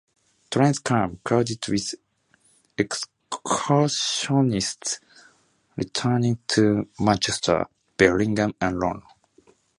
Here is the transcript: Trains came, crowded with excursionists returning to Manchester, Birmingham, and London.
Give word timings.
Trains 0.49 0.79
came, 0.79 1.19
crowded 1.23 1.67
with 1.67 1.93
excursionists 2.75 4.99
returning 5.77 6.39
to 6.47 6.87
Manchester, 6.99 7.67
Birmingham, 7.99 8.55
and 8.59 8.79
London. 8.79 9.03